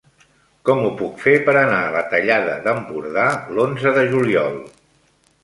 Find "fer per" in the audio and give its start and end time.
1.25-1.53